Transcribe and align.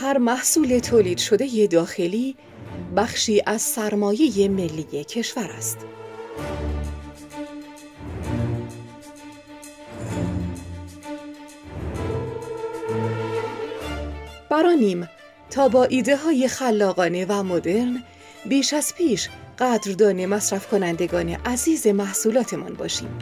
هر 0.00 0.18
محصول 0.18 0.78
تولید 0.78 1.18
شده 1.18 1.66
داخلی 1.66 2.36
بخشی 2.96 3.42
از 3.46 3.62
سرمایه 3.62 4.48
ملی 4.48 5.04
کشور 5.04 5.50
است. 5.58 5.78
برانیم 14.50 15.08
تا 15.50 15.68
با 15.68 15.84
ایده 15.84 16.16
های 16.16 16.48
خلاقانه 16.48 17.26
و 17.28 17.42
مدرن 17.42 18.02
بیش 18.46 18.72
از 18.72 18.94
پیش 18.94 19.28
قدردان 19.58 20.26
مصرف 20.26 20.66
کنندگان 20.66 21.28
عزیز 21.28 21.86
محصولاتمان 21.86 22.74
باشیم. 22.74 23.18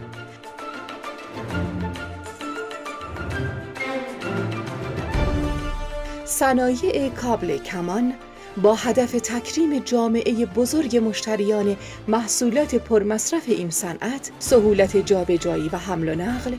صنایع 6.31 7.09
کابل 7.09 7.59
کمان 7.59 8.15
با 8.63 8.75
هدف 8.75 9.13
تکریم 9.13 9.79
جامعه 9.79 10.47
بزرگ 10.47 10.97
مشتریان 10.97 11.77
محصولات 12.09 12.75
پرمصرف 12.75 13.43
این 13.47 13.71
صنعت، 13.71 14.31
سهولت 14.39 14.97
جابجایی 14.97 15.69
و 15.69 15.77
حمل 15.77 16.09
و 16.09 16.15
نقل، 16.15 16.55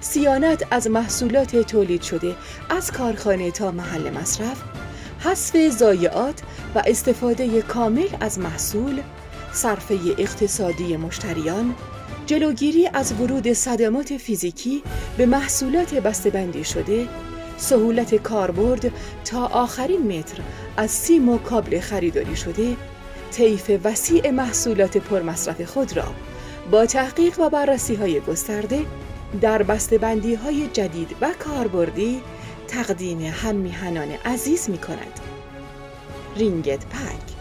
سیانت 0.00 0.66
از 0.70 0.90
محصولات 0.90 1.56
تولید 1.56 2.02
شده 2.02 2.36
از 2.70 2.92
کارخانه 2.92 3.50
تا 3.50 3.70
محل 3.70 4.10
مصرف، 4.10 4.62
حذف 5.20 5.68
ضایعات 5.68 6.42
و 6.74 6.82
استفاده 6.86 7.62
کامل 7.62 8.08
از 8.20 8.38
محصول، 8.38 9.00
صرفه 9.52 9.98
اقتصادی 10.18 10.96
مشتریان، 10.96 11.74
جلوگیری 12.26 12.88
از 12.92 13.12
ورود 13.12 13.52
صدمات 13.52 14.16
فیزیکی 14.16 14.82
به 15.16 15.26
محصولات 15.26 15.94
بسته‌بندی 15.94 16.64
شده، 16.64 17.08
سهولت 17.56 18.14
کاربرد 18.14 18.92
تا 19.24 19.46
آخرین 19.46 20.18
متر 20.18 20.42
از 20.76 20.90
سیم 20.90 21.28
و 21.28 21.38
کابل 21.38 21.80
خریداری 21.80 22.36
شده 22.36 22.76
طیف 23.30 23.70
وسیع 23.84 24.30
محصولات 24.30 24.96
پرمصرف 24.96 25.60
خود 25.60 25.96
را 25.96 26.14
با 26.70 26.86
تحقیق 26.86 27.40
و 27.40 27.50
بررسی 27.50 27.94
های 27.94 28.20
گسترده 28.20 28.80
در 29.40 29.62
بسته‌بندی 29.62 30.34
های 30.34 30.66
جدید 30.66 31.16
و 31.20 31.30
کاربردی 31.38 32.20
تقدیم 32.68 33.20
هم 33.20 33.54
میهنان 33.54 34.08
عزیز 34.24 34.70
می 34.70 34.78
کند. 34.78 35.20
رینگت 36.36 36.86
پک 36.86 37.34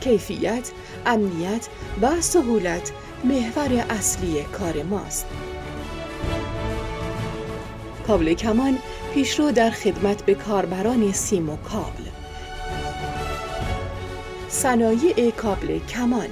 کیفیت، 0.00 0.70
امنیت 1.06 1.68
و 2.02 2.20
سهولت 2.20 2.92
محور 3.24 3.84
اصلی 3.90 4.42
کار 4.42 4.82
ماست. 4.82 5.26
کابل 8.06 8.34
کمان 8.34 8.78
پیشرو 9.14 9.50
در 9.50 9.70
خدمت 9.70 10.22
به 10.22 10.34
کاربران 10.34 11.12
سیم 11.12 11.50
و 11.50 11.56
کابل. 11.56 12.04
صنایع 14.48 15.30
کابل 15.30 15.78
کمان. 15.78 16.28